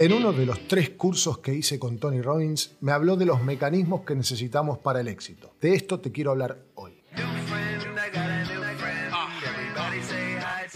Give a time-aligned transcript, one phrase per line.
[0.00, 3.42] En uno de los tres cursos que hice con Tony Robbins, me habló de los
[3.42, 5.54] mecanismos que necesitamos para el éxito.
[5.60, 7.02] De esto te quiero hablar hoy.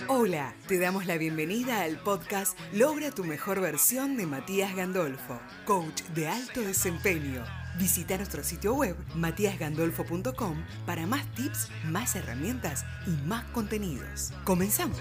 [0.07, 6.03] Hola, te damos la bienvenida al podcast Logra tu mejor versión de Matías Gandolfo, coach
[6.15, 7.45] de alto desempeño.
[7.79, 14.33] Visita nuestro sitio web matíasgandolfo.com para más tips, más herramientas y más contenidos.
[14.45, 14.99] Comenzamos.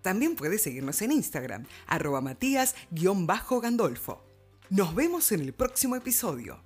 [0.01, 4.24] También puedes seguirnos en Instagram, arroba matías-gandolfo.
[4.70, 6.63] Nos vemos en el próximo episodio.